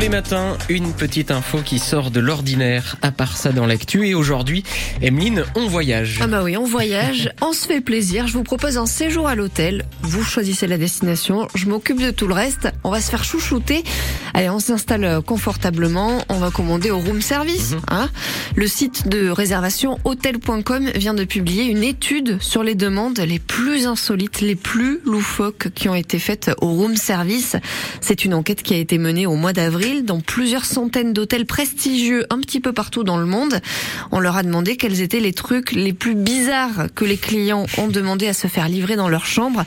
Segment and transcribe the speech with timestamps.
[0.00, 4.08] les matins, une petite info qui sort de l'ordinaire, à part ça dans l'actu.
[4.08, 4.64] Et aujourd'hui,
[5.02, 6.20] Emeline, on voyage.
[6.22, 8.26] Ah bah oui, on voyage, on se fait plaisir.
[8.26, 9.84] Je vous propose un séjour à l'hôtel.
[10.00, 12.68] Vous choisissez la destination, je m'occupe de tout le reste.
[12.82, 13.84] On va se faire chouchouter.
[14.34, 16.22] Allez, on s'installe confortablement.
[16.28, 17.74] On va commander au room service.
[17.90, 18.08] Hein
[18.56, 23.86] le site de réservation hôtel.com vient de publier une étude sur les demandes les plus
[23.86, 27.56] insolites, les plus loufoques qui ont été faites au room service.
[28.00, 32.26] C'est une enquête qui a été menée au mois d'avril dans plusieurs centaines d'hôtels prestigieux
[32.30, 33.60] un petit peu partout dans le monde.
[34.10, 37.88] On leur a demandé quels étaient les trucs les plus bizarres que les clients ont
[37.88, 39.64] demandé à se faire livrer dans leur chambre.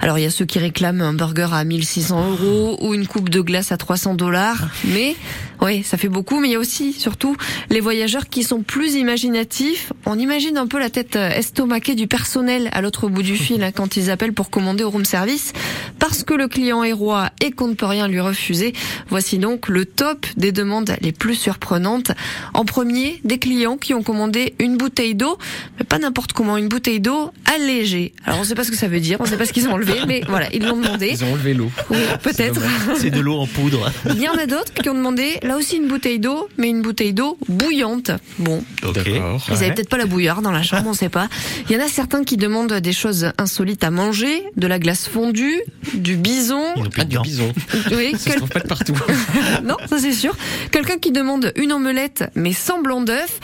[0.00, 3.28] Alors il y a ceux qui réclament un burger à 1600 euros ou une coupe
[3.28, 5.14] de glace à 300 dollars, mais
[5.60, 6.40] oui, ça fait beaucoup.
[6.40, 7.36] Mais il y a aussi, surtout,
[7.68, 9.92] les voyageurs qui sont plus imaginatifs.
[10.06, 13.72] On imagine un peu la tête estomaquée du personnel à l'autre bout du fil hein,
[13.72, 15.52] quand ils appellent pour commander au room service,
[15.98, 18.72] parce que le client est roi et qu'on ne peut rien lui refuser.
[19.10, 22.12] Voici donc le top des demandes les plus surprenantes.
[22.54, 25.36] En premier, des clients qui ont commandé une bouteille d'eau,
[25.78, 28.14] mais pas n'importe comment, une bouteille d'eau allégée.
[28.24, 29.52] Alors on ne sait pas ce que ça veut dire, on ne sait pas ce
[29.52, 31.10] qu'ils ont enlevé mais voilà, ils l'ont demandé.
[31.12, 31.70] Ils ont enlevé l'eau.
[31.90, 32.60] Oui, peut-être.
[32.96, 33.90] C'est de l'eau en poudre.
[34.06, 36.82] Il y en a d'autres qui ont demandé, là aussi une bouteille d'eau, mais une
[36.82, 38.10] bouteille d'eau bouillante.
[38.38, 38.62] Bon.
[38.94, 39.44] D'accord.
[39.48, 41.28] Ils avaient peut-être pas la bouillarde dans la chambre, on sait pas.
[41.68, 45.08] Il y en a certains qui demandent des choses insolites à manger, de la glace
[45.08, 45.60] fondue,
[45.94, 46.62] du bison.
[46.98, 47.52] Ah, du bison.
[47.92, 48.94] Oui, Ça se quel- trouve pas de partout.
[49.64, 50.34] non, ça c'est sûr.
[50.70, 53.40] Quelqu'un qui demande une omelette mais sans blanc d'œuf.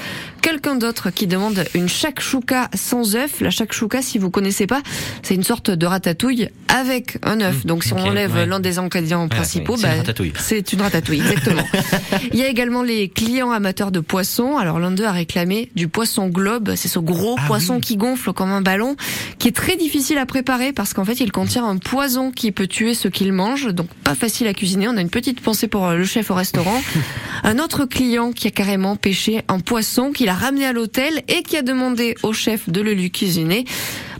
[0.47, 3.41] Quelqu'un d'autre qui demande une shakshuka sans œuf.
[3.41, 4.81] La shakshuka, si vous connaissez pas,
[5.25, 7.67] c'est une sorte de ratatouille avec un œuf.
[7.67, 8.47] Donc si on enlève ouais.
[8.47, 10.33] l'un des ingrédients principaux, c'est une bah, ratatouille.
[10.39, 11.65] c'est une ratatouille, exactement.
[12.33, 14.57] Il y a également les clients amateurs de poissons.
[14.57, 16.75] Alors l'un d'eux a réclamé du poisson globe.
[16.77, 18.95] C'est ce gros Ah poisson qui gonfle comme un ballon,
[19.41, 22.69] qui est très difficile à préparer parce qu'en fait il contient un poison qui peut
[22.69, 23.75] tuer ceux qu'il mange.
[23.75, 24.87] Donc pas facile à cuisiner.
[24.87, 26.81] On a une petite pensée pour euh, le chef au restaurant.
[27.43, 31.43] Un autre client qui a carrément pêché un poisson qu'il a ramené à l'hôtel et
[31.43, 33.65] qui a demandé au chef de le lui cuisiner.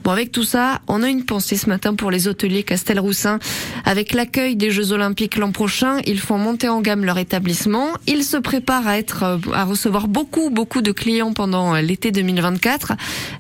[0.07, 3.41] Bon, avec tout ça, on a une pensée ce matin pour les hôteliers Castelroussin.
[3.85, 7.89] Avec l'accueil des Jeux Olympiques l'an prochain, ils font monter en gamme leur établissement.
[8.07, 12.13] Ils se préparent à être, euh, à recevoir beaucoup, beaucoup de clients pendant euh, l'été
[12.13, 12.93] 2024.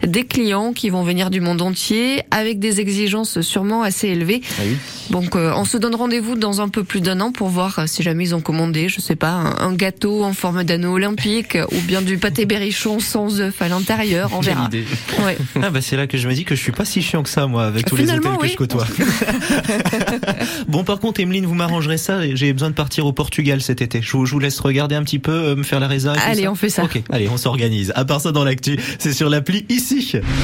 [0.09, 4.43] Des clients qui vont venir du monde entier avec des exigences sûrement assez élevées.
[4.59, 4.77] Ah oui.
[5.10, 8.03] Donc, euh, on se donne rendez-vous dans un peu plus d'un an pour voir si
[8.03, 11.81] jamais ils ont commandé, je sais pas, un, un gâteau en forme d'anneau olympique ou
[11.83, 14.31] bien du pâté berrichon sans œuf à l'intérieur.
[14.34, 14.69] On verra.
[15.25, 15.38] Ouais.
[15.62, 17.28] Ah bah c'est là que je me dis que je suis pas si chiant que
[17.28, 18.86] ça moi avec tous les hôtels que je côtoie.
[20.68, 24.02] bon par contre Emeline vous m'arrangerez ça j'ai besoin de partir au Portugal cet été.
[24.02, 26.48] Je vous, je vous laisse regarder un petit peu euh, me faire la tout Allez,
[26.48, 26.84] on fait ça.
[26.84, 27.92] Ok allez on s'organise.
[27.94, 30.12] À part ça dans l'actu c'est sur l'appli ici.